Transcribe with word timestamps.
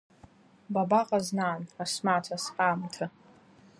Бабаҟаз, 0.73 1.27
нан, 1.37 1.61
Асмаҭ, 1.83 2.25
асҟаамҭа? 2.35 3.05